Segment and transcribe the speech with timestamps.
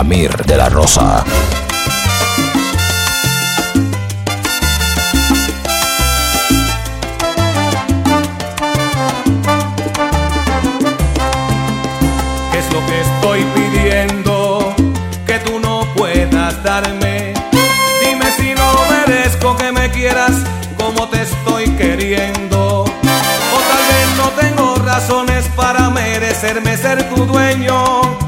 [0.00, 1.22] Amir de la Rosa.
[12.50, 14.74] ¿Qué es lo que estoy pidiendo
[15.26, 17.34] que tú no puedas darme?
[18.02, 20.32] Dime si no merezco que me quieras
[20.78, 22.84] como te estoy queriendo.
[22.84, 28.19] O tal vez no tengo razones para merecerme ser tu dueño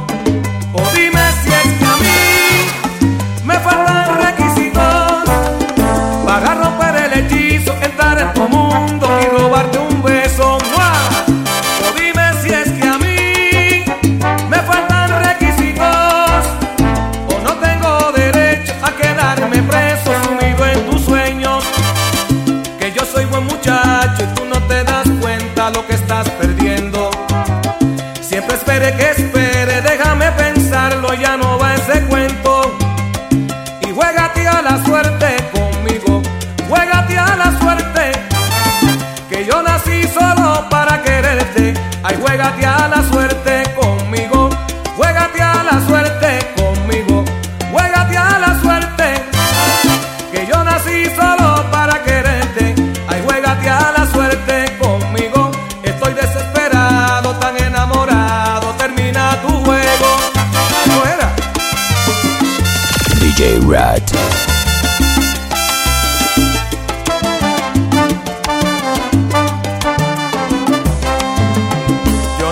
[63.72, 63.78] Yo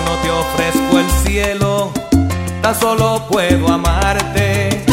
[0.01, 1.91] no te ofrezco el cielo,
[2.63, 4.83] tan solo puedo amarte.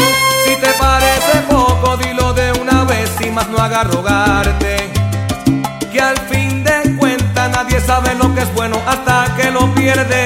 [0.45, 4.91] Si te parece poco, dilo de una vez y más no haga rogarte.
[5.91, 10.18] Que al fin de cuentas nadie sabe lo que es bueno hasta que lo pierde.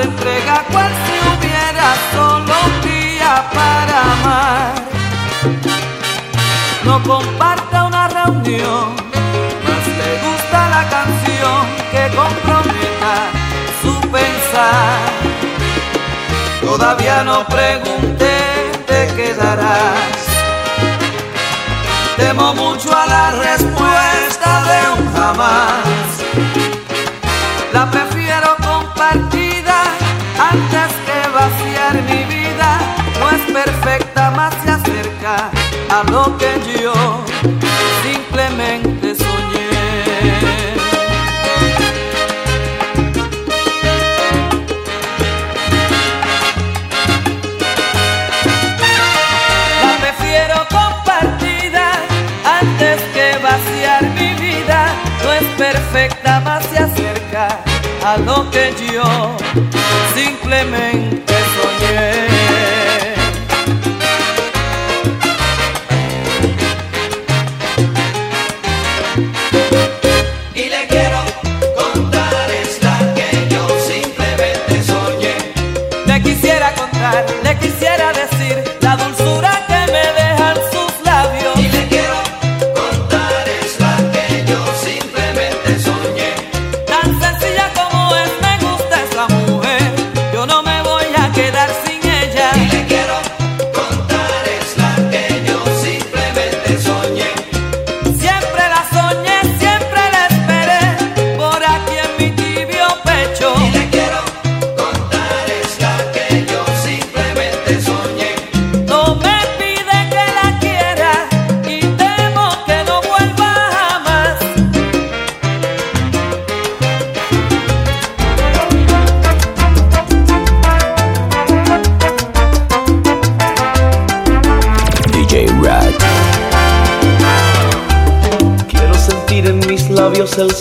[0.00, 4.74] se entrega cual si hubiera solo un día para amar.
[6.84, 8.94] No comparta una reunión,
[9.64, 11.60] más le gusta la canción
[11.92, 13.14] que comprometa
[13.82, 14.98] su pensar.
[16.60, 20.20] Todavía no pregunté, te quedarás.
[22.16, 26.19] Temo mucho a la respuesta de un jamás.
[34.28, 35.50] más se acerca
[35.88, 36.52] a lo que
[36.82, 36.92] yo
[38.02, 39.70] simplemente soñé.
[49.82, 51.92] La prefiero compartida
[52.60, 54.92] antes que vaciar mi vida.
[55.24, 57.58] No es perfecta, más se acerca
[58.04, 59.36] a lo que yo
[60.14, 62.29] simplemente soñé.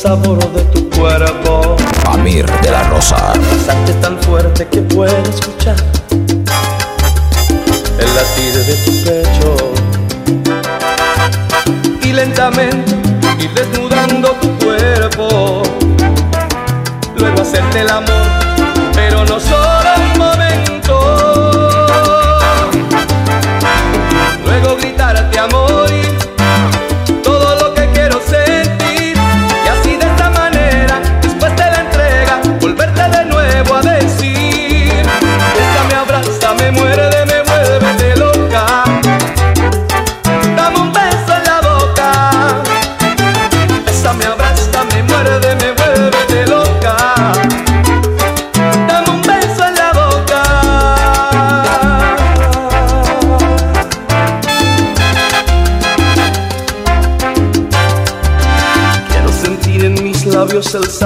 [0.09, 0.38] sabor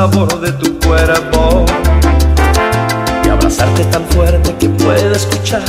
[0.04, 1.66] sabor de tu cuerpo.
[3.24, 5.64] Y abrazarte tan fuerte que pueda escuchar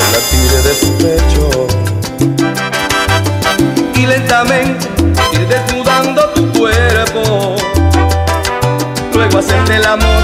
[0.00, 1.44] el latir de tu pecho.
[3.94, 4.86] Y lentamente
[5.34, 7.56] ir desnudando tu cuerpo.
[9.12, 10.22] Luego hacerte el amor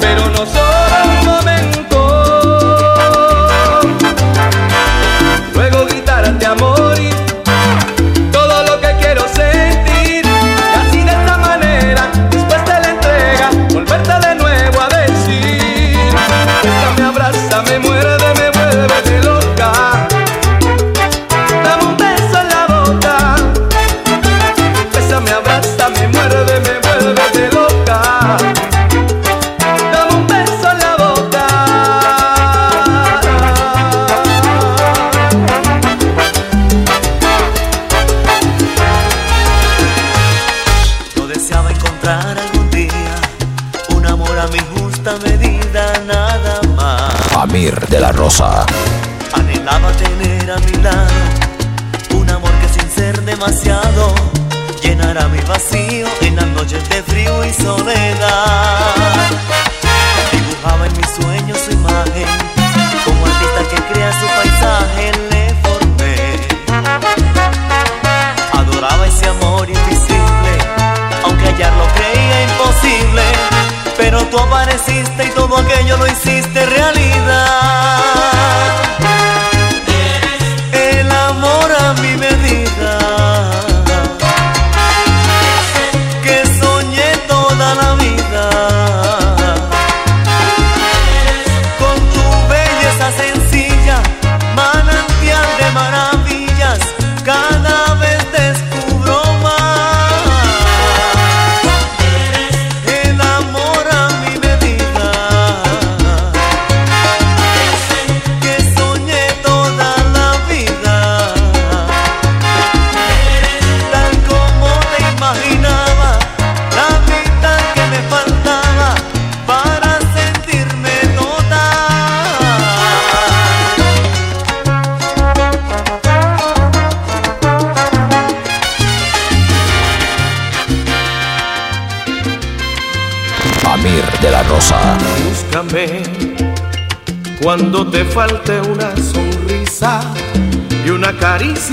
[0.00, 0.71] pero no solo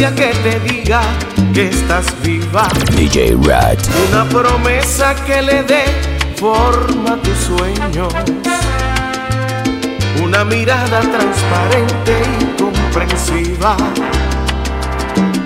[0.07, 1.01] que te diga
[1.53, 2.69] que estás viva.
[2.95, 3.77] DJ Rat.
[4.09, 5.83] Una promesa que le dé
[6.37, 8.13] forma a tus sueños.
[10.23, 13.75] Una mirada transparente y comprensiva.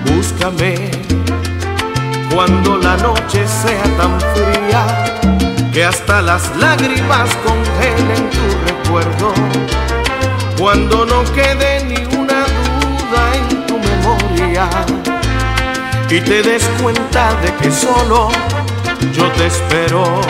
[0.06, 0.90] Búscame
[2.32, 4.86] cuando la noche sea tan fría
[5.72, 9.34] que hasta las lágrimas congelen tu recuerdo.
[10.56, 12.63] Cuando no quede ni una duda
[16.14, 18.28] y te des cuenta de que solo
[19.12, 20.20] yo te espero.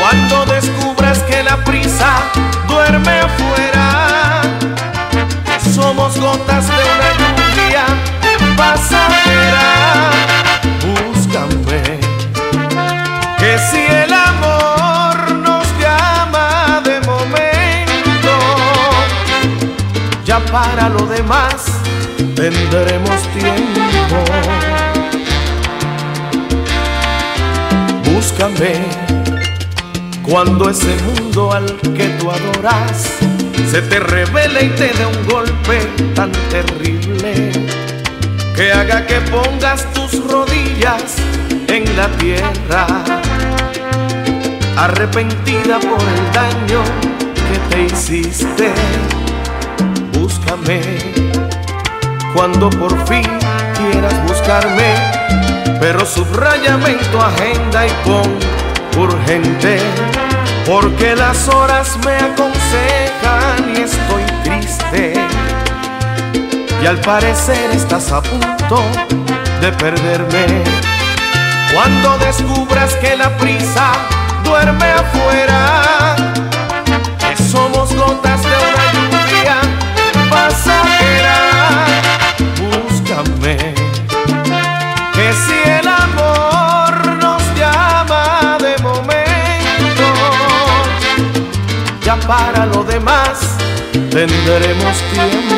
[0.00, 2.22] Cuando descubras que la prisa
[2.66, 4.40] duerme afuera,
[5.44, 7.84] que somos gotas de una lluvia
[8.56, 10.10] pasajera,
[10.86, 12.00] búscame.
[13.38, 18.32] Que si el amor nos llama de momento,
[20.24, 21.77] ya para lo demás
[22.38, 24.16] tendremos tiempo.
[28.04, 28.74] Búscame
[30.22, 31.66] cuando ese mundo al
[31.96, 33.18] que tú adoras
[33.68, 35.80] se te revele y te dé un golpe
[36.14, 37.50] tan terrible
[38.54, 41.16] que haga que pongas tus rodillas
[41.66, 42.86] en la tierra,
[44.76, 46.82] arrepentida por el daño
[47.48, 48.72] que te hiciste.
[50.12, 51.27] Búscame
[52.34, 53.26] cuando por fin
[53.76, 54.94] quieras buscarme,
[55.80, 58.38] pero subrayame en tu agenda y pon
[58.96, 59.78] urgente,
[60.66, 65.14] porque las horas me aconsejan y estoy triste.
[66.82, 68.82] Y al parecer estás a punto
[69.60, 70.64] de perderme.
[71.74, 73.92] Cuando descubras que la prisa
[74.44, 76.16] duerme afuera,
[77.18, 79.56] que somos gotas de una lluvia
[80.30, 80.77] pasajera,
[85.14, 90.06] Que si el amor nos llama de momento,
[92.04, 93.56] ya para lo demás
[94.10, 95.57] tendremos tiempo.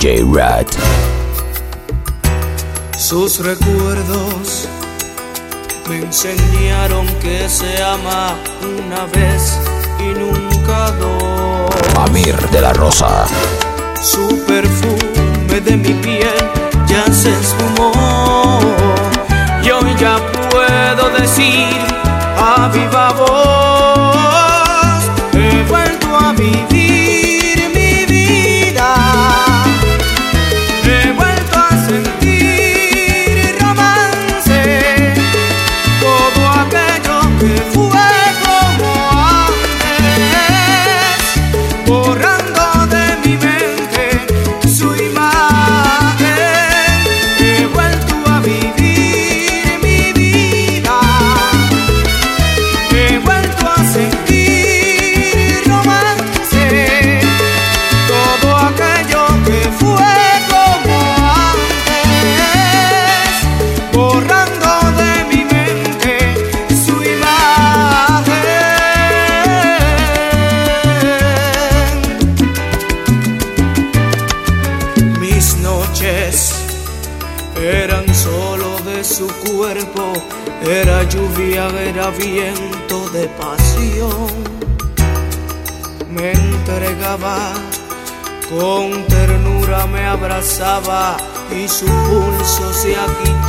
[0.00, 0.66] DJ Rat.
[2.96, 4.66] Sus recuerdos
[5.90, 9.58] me enseñaron que se ama una vez
[9.98, 11.70] y nunca dos.
[11.98, 13.26] Amir de la Rosa.
[14.00, 16.48] Su perfume de mi piel
[16.86, 18.58] ya se esfumó.
[19.62, 20.16] Y hoy ya
[20.48, 21.76] puedo decir
[22.38, 23.39] a viva voz:
[91.70, 93.39] su pulso se agitaba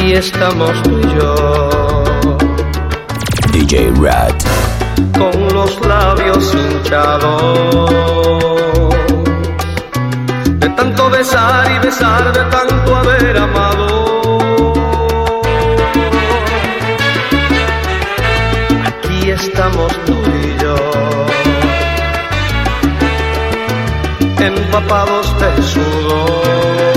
[0.00, 1.34] Aquí estamos tú y yo,
[3.52, 4.42] DJ Rat.
[5.12, 7.90] con los labios hinchados.
[10.58, 14.72] De tanto besar y besar, de tanto haber amado.
[18.86, 20.76] Aquí estamos tú y yo,
[24.46, 26.89] empapados de sudor.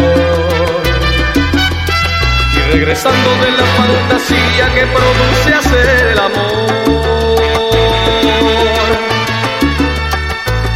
[2.74, 6.66] Regresando de la fantasía que produce hacer el amor.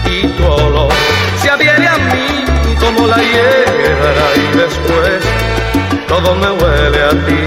[0.06, 0.94] Y tu olor
[1.42, 2.46] se adhiere a mí
[2.80, 5.24] como la hierba y después
[6.08, 7.46] todo me huele a ti.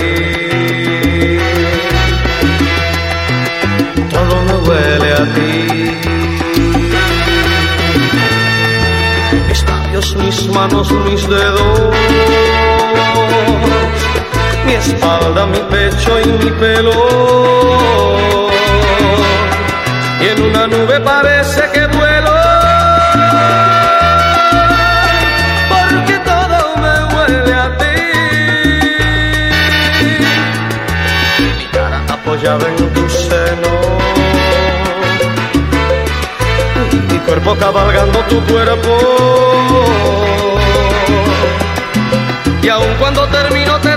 [4.15, 5.51] Todo me huele a ti.
[10.17, 11.91] Mis manos, mis dedos
[14.71, 16.93] mi espalda, mi pecho y mi pelo.
[20.21, 22.35] Y en una nube parece que vuelo.
[25.73, 27.99] Porque todo me huele a ti.
[31.59, 33.73] Mi cara apoyada en tu seno.
[37.11, 38.93] Mi cuerpo cabalgando tu cuerpo.
[42.63, 43.97] Y aun cuando termino te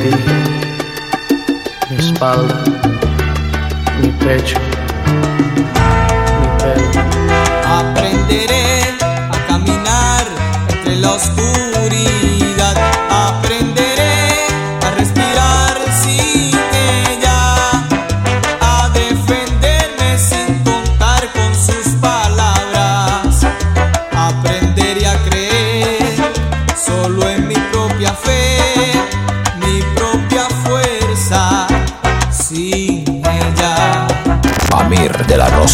[0.00, 0.10] ti
[1.90, 2.62] Mi espalda
[4.00, 4.77] Mi pecho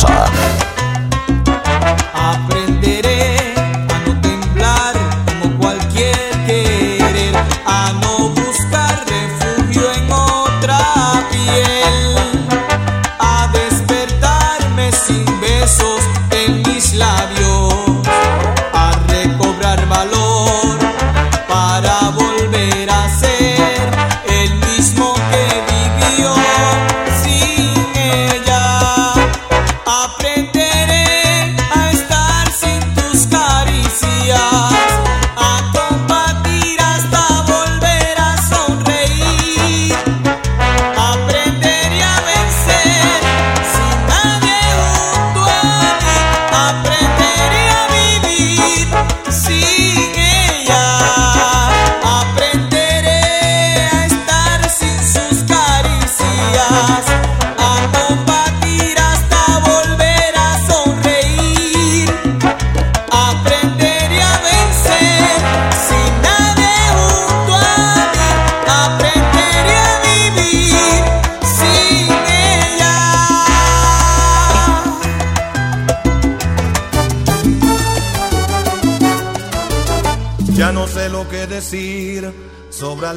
[0.03, 0.54] de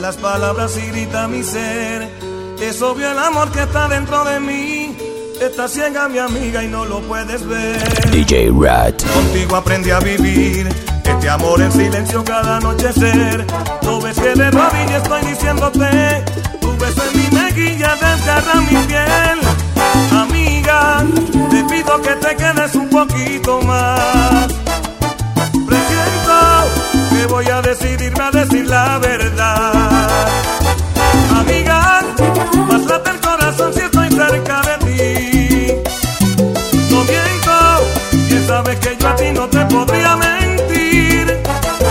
[0.07, 2.09] las palabras irrita mi ser.
[2.61, 4.97] Es obvio el amor que está dentro de mí.
[5.41, 8.09] Está ciega mi amiga y no lo puedes ver.
[8.09, 9.03] DJ Rat.
[9.13, 10.69] Contigo aprendí a vivir.
[11.03, 13.45] Este amor en silencio cada anochecer.
[13.81, 16.23] No ves que de rodillas estoy diciéndote.
[16.61, 19.39] Tu beso en mi mejilla desgarra mi piel.
[20.13, 21.03] Amiga,
[21.49, 24.47] te pido que te quedes un poquito más.
[25.67, 30.27] Presiento que voy a decidirme a decir la verdad.
[31.39, 32.01] Amiga,
[32.67, 35.73] más el corazón si estoy cerca de ti.
[36.91, 37.57] No miento,
[38.27, 41.25] bien sabes que yo a ti no te podría mentir.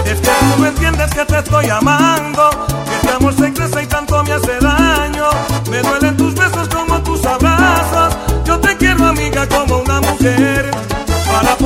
[0.05, 2.51] Es que tú entiendes que te estoy amando,
[2.89, 5.29] que este amor se crece y tanto me hace daño.
[5.71, 6.06] Me duele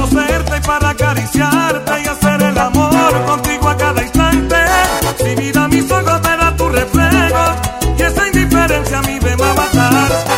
[0.01, 4.57] coserte y para acariciarte y hacer el amor contigo a cada instante.
[5.25, 7.45] Mi vida, mis ojos verá tu reflejo
[7.99, 10.30] y esa indiferencia a mí me va a matar.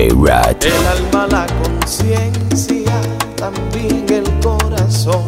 [0.00, 3.00] El alma, la conciencia,
[3.34, 5.26] también el corazón.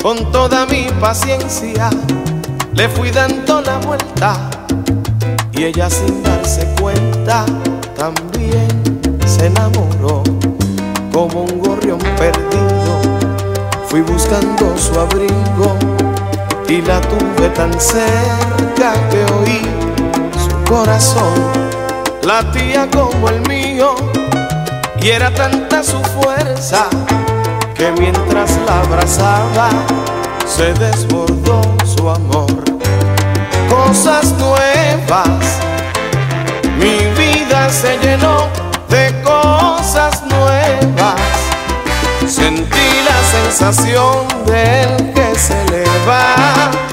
[0.00, 1.90] Con toda mi paciencia
[2.74, 4.36] le fui dando la vuelta
[5.50, 7.44] y ella sin darse cuenta
[7.96, 8.68] también
[9.26, 10.22] se enamoró
[11.12, 13.00] como un gorrión perdido.
[13.88, 15.76] Fui buscando su abrigo
[16.68, 19.60] y la tuve tan cerca que oí
[20.38, 21.81] su corazón
[22.24, 23.94] latía como el mío
[25.00, 26.86] y era tanta su fuerza
[27.74, 29.70] que mientras la abrazaba
[30.46, 32.62] se desbordó su amor.
[33.68, 35.58] Cosas nuevas,
[36.78, 38.48] mi vida se llenó
[38.88, 41.20] de cosas nuevas.
[42.26, 46.91] Sentí la sensación del que se le va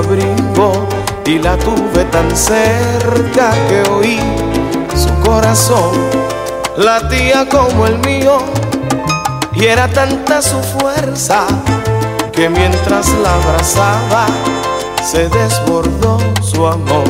[0.00, 0.86] abrigo
[1.26, 4.18] y la tuve tan cerca que oí
[4.94, 5.92] su corazón
[6.76, 8.38] latía como el mío
[9.52, 11.46] y era tanta su fuerza
[12.32, 14.26] que mientras la abrazaba
[15.02, 17.04] se desbordó su amor.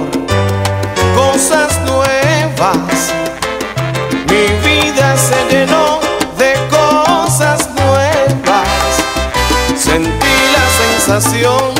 [1.14, 3.12] Cosas nuevas,
[4.28, 6.00] mi vida se llenó
[6.38, 8.68] de cosas nuevas.
[9.76, 11.79] Sentí la sensación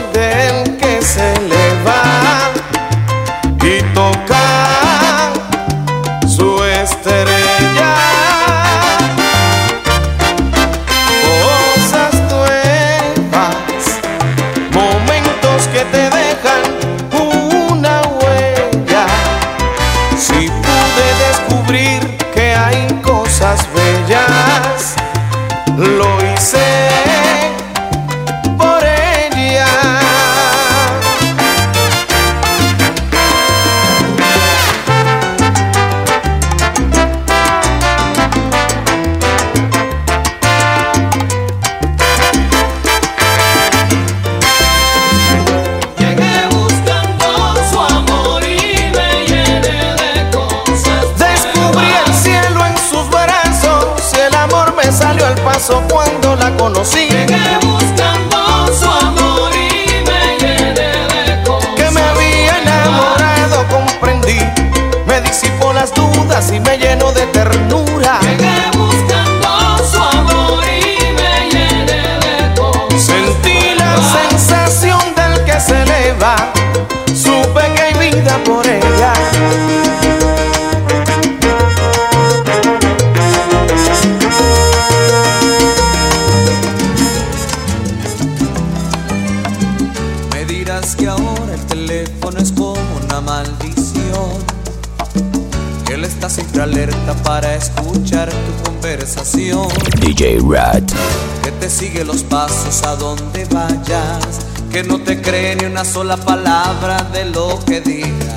[101.71, 104.41] sigue los pasos a donde vayas,
[104.73, 108.35] que no te cree ni una sola palabra de lo que digas,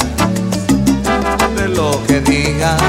[1.56, 2.80] de lo que digas.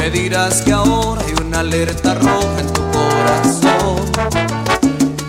[0.00, 3.96] Me dirás que ahora hay una alerta roja en tu corazón,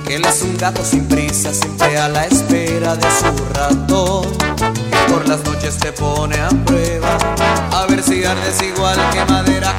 [0.08, 4.26] que él es un gato sin prisa, siempre a la espera de su ratón,
[4.58, 7.16] que por las noches te pone a prueba,
[7.72, 9.75] a ver si ardes igual que madera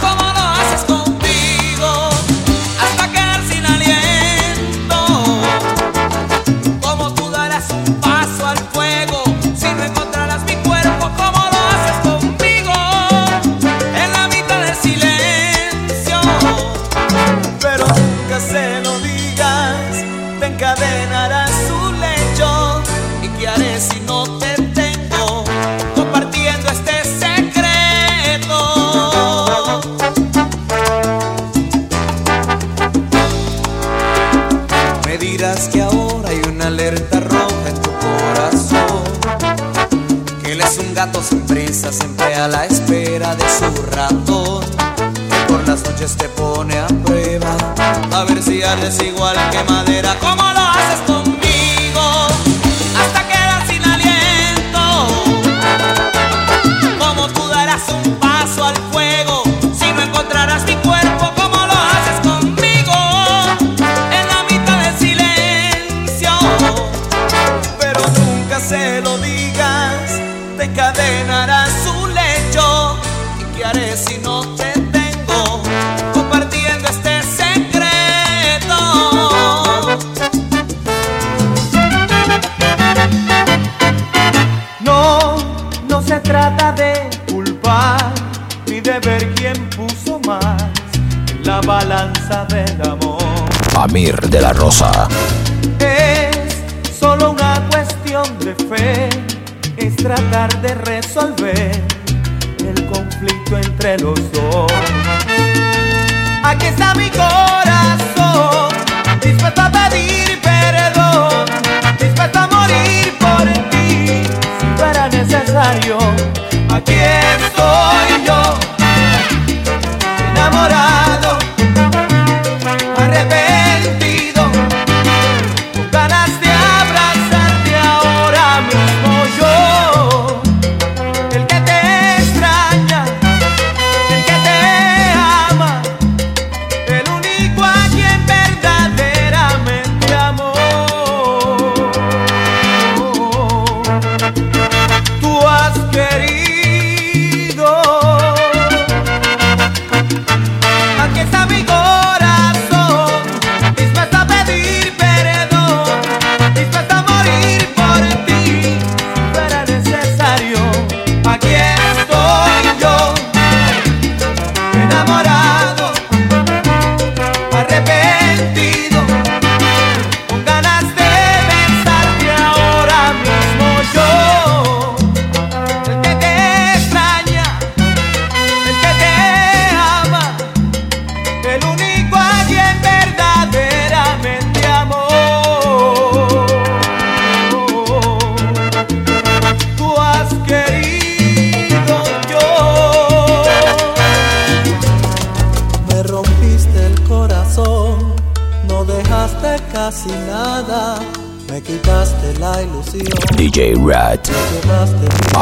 [48.66, 49.85] llegar es igual que Madrid.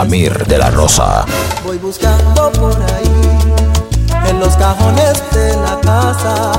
[0.01, 1.25] Amir de la Rosa.
[1.65, 6.53] Voy buscando por ahí, en los cajones de la casa,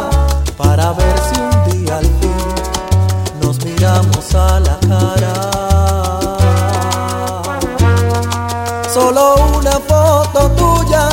[0.57, 2.35] para ver si un día al fin
[3.41, 5.33] nos miramos a la cara.
[8.93, 11.09] Solo una foto tuya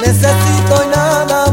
[0.00, 1.49] necesito y nada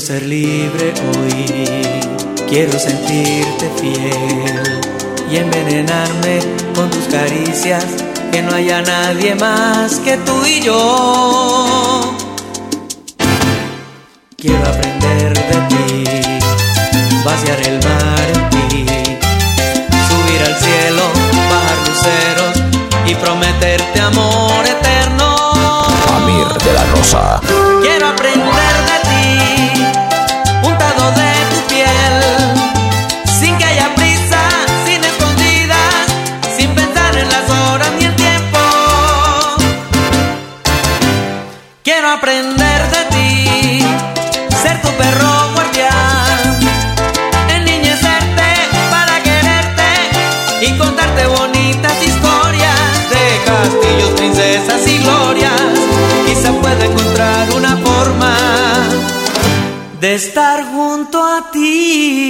[0.00, 1.44] Quiero ser libre hoy,
[2.48, 4.80] quiero sentirte fiel
[5.30, 6.38] y envenenarme
[6.74, 7.84] con tus caricias,
[8.32, 12.16] que no haya nadie más que tú y yo.
[14.38, 16.04] Quiero aprender de ti,
[17.22, 18.86] vaciar el mar en ti,
[20.08, 21.02] subir al cielo,
[21.50, 22.54] bajar luceros
[23.04, 25.52] y prometerte amor eterno.
[26.16, 27.40] Amir de la Rosa.
[27.82, 28.06] Quiero
[60.00, 62.29] de estar junto a ti.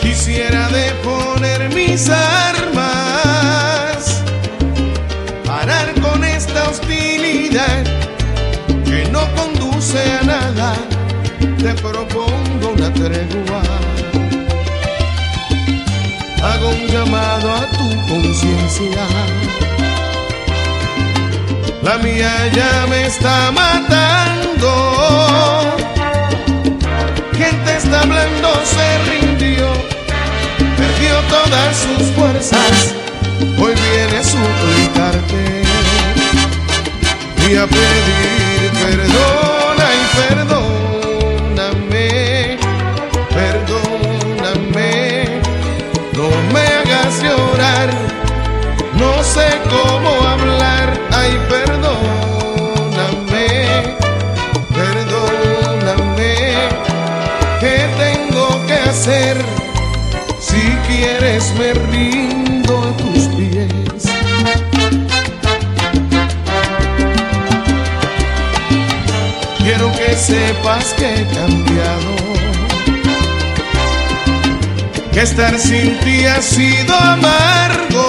[0.00, 2.62] Quisiera deponer mis armas,
[5.44, 7.84] parar con esta hostilidad
[8.86, 10.74] que no conduce a nada.
[11.58, 13.62] Te propongo una tregua.
[16.42, 19.06] Hago un llamado a tu conciencia.
[21.82, 24.36] La mía ya me está matando.
[27.86, 29.72] Está hablando, se rindió,
[30.76, 32.96] perdió todas sus fuerzas.
[33.60, 35.62] Hoy viene a suplicarte
[37.48, 40.65] y a pedir perdona y perdóname,
[59.06, 64.02] Si quieres me rindo a tus pies.
[69.58, 72.16] Quiero que sepas que he cambiado.
[75.12, 78.06] Que estar sin ti ha sido amargo.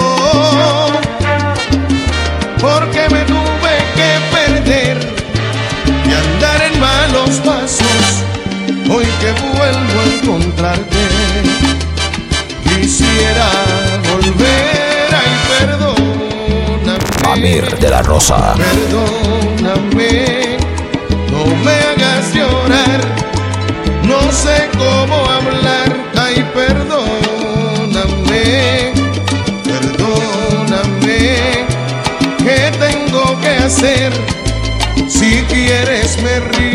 [2.60, 3.27] Porque me
[17.88, 18.54] la Rosa.
[18.54, 20.58] Perdóname,
[21.30, 23.00] no me hagas llorar,
[24.02, 28.42] no sé cómo hablar, ay perdóname,
[29.64, 31.38] perdóname,
[32.38, 34.12] ¿qué tengo que hacer?
[35.08, 36.67] Si quieres me rindo.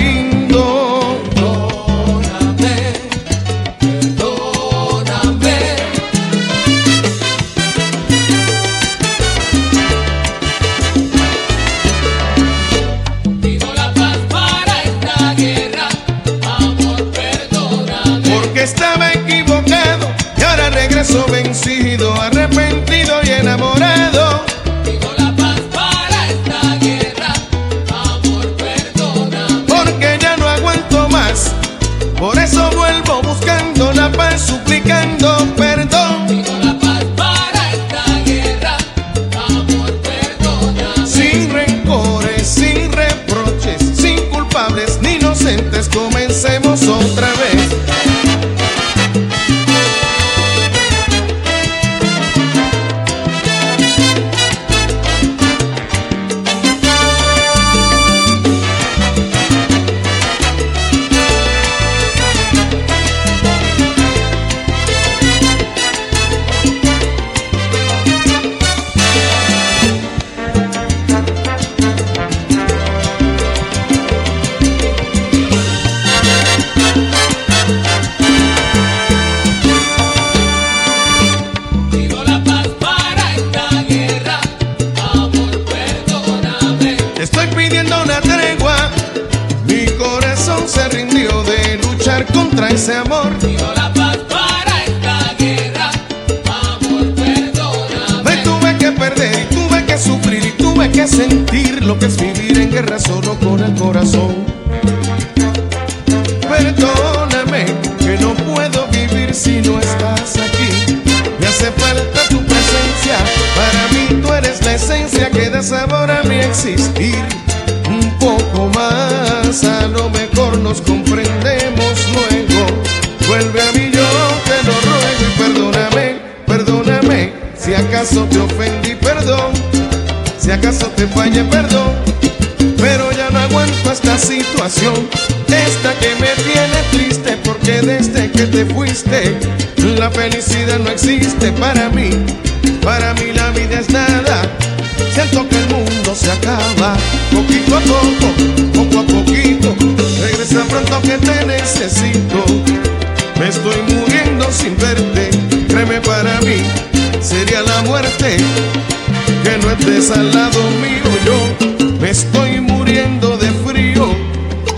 [159.74, 161.04] Estés al lado mío.
[161.26, 164.08] Yo me estoy muriendo de frío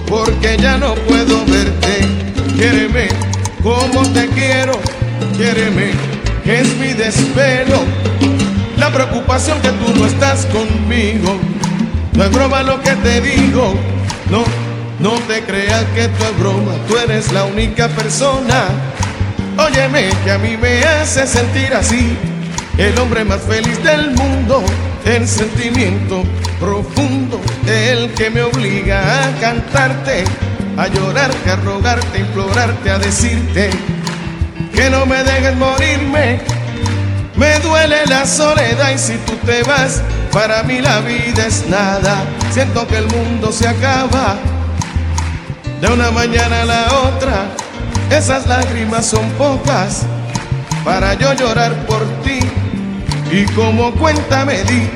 [0.08, 2.08] porque ya no puedo verte.
[2.56, 3.26] Quiéreme
[3.66, 4.74] como te quiero,
[5.36, 5.90] quiéreme,
[6.44, 7.84] que es mi desvelo.
[8.78, 11.36] La preocupación que tú no estás conmigo,
[12.14, 13.74] no es broma lo que te digo,
[14.30, 14.44] no,
[15.00, 18.68] No te creas que esto es broma, tú eres la única persona.
[19.58, 22.16] Óyeme, que a mí me hace sentir así,
[22.78, 24.64] el hombre más feliz del mundo,
[25.06, 26.24] el sentimiento
[26.60, 30.26] profundo, el que me obliga a cantarte,
[30.78, 33.70] a llorarte, a rogarte, a implorarte, a decirte
[34.74, 36.40] que no me dejes morirme.
[37.36, 40.02] Me duele la soledad y si tú te vas,
[40.32, 42.24] para mí la vida es nada.
[42.52, 44.38] Siento que el mundo se acaba
[45.82, 47.46] de una mañana a la otra.
[48.10, 50.04] Esas lágrimas son pocas
[50.86, 52.15] para yo llorar por ti.
[53.36, 54.90] Y como cuenta me di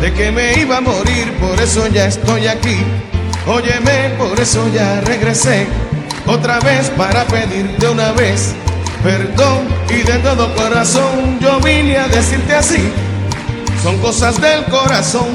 [0.00, 2.78] de que me iba a morir, por eso ya estoy aquí.
[3.46, 5.66] Óyeme, por eso ya regresé
[6.26, 8.54] otra vez para pedirte una vez
[9.02, 12.90] perdón y de todo corazón yo vine a decirte así.
[13.82, 15.28] Son cosas del corazón,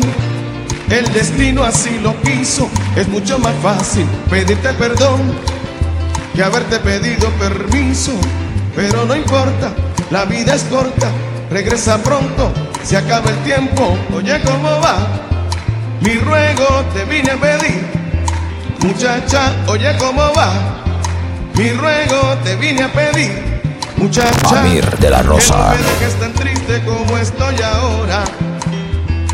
[0.89, 2.72] el destino así lo quiso.
[2.95, 5.22] Es mucho más fácil pedirte perdón
[6.34, 8.14] que haberte pedido permiso.
[8.76, 9.76] Pero no importa,
[10.09, 11.12] la vida es corta,
[11.52, 13.97] regresa pronto, se acaba el tiempo.
[14.16, 14.97] Oye, ¿cómo va?
[15.99, 17.86] Mi ruego te vine a pedir.
[18.80, 20.54] Muchacha, oye, ¿cómo va?
[21.56, 23.62] Mi ruego te vine a pedir.
[23.97, 25.54] Muchacha, Amir de la Rosa.
[25.54, 28.24] Que no me dejes tan triste como estoy ahora.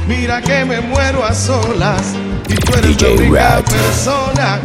[0.07, 2.15] Mira que me muero a solas
[2.49, 4.59] y tú eres DJ la única persona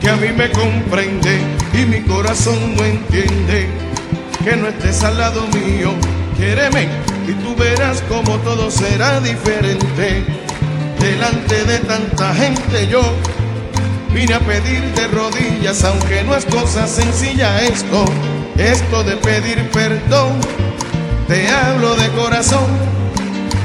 [0.00, 1.40] que a mí me comprende
[1.72, 3.68] y mi corazón no entiende
[4.42, 5.92] que no estés al lado mío.
[6.42, 6.88] Quéreme
[7.28, 10.24] y tú verás como todo será diferente.
[10.98, 13.00] Delante de tanta gente yo
[14.12, 18.04] vine a pedir de rodillas, aunque no es cosa sencilla esto,
[18.58, 20.32] esto de pedir perdón.
[21.28, 22.66] Te hablo de corazón,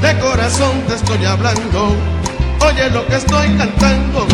[0.04, 1.96] de corazón te estoy hablando.
[2.62, 4.28] Oye lo que estoy cantando,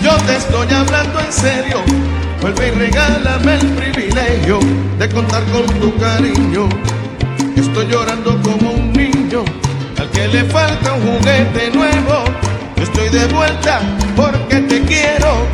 [0.00, 1.82] yo te estoy hablando en serio.
[2.40, 4.60] Vuelve y regálame el privilegio
[4.98, 6.66] de contar con tu cariño.
[7.60, 9.44] Estoy llorando como un niño
[9.98, 12.24] al que le falta un juguete nuevo.
[12.76, 13.80] Estoy de vuelta
[14.16, 15.46] porque te quiero,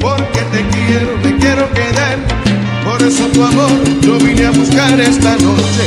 [0.00, 2.18] porque te quiero, me quiero quedar.
[2.84, 5.84] Por eso tu amor yo vine a buscar esta noche.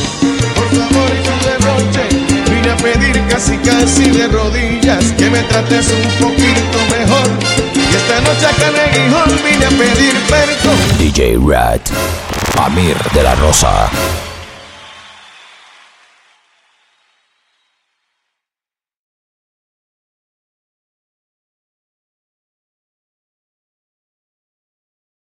[0.55, 2.03] Por tu amor y tu derroche
[2.49, 7.27] vine a pedir casi casi de rodillas que me trates un poquito mejor.
[7.75, 10.77] Y esta noche acá en Aguijón vine a pedir perdón.
[10.97, 11.89] DJ Rat.
[12.57, 13.89] Amir de la Rosa.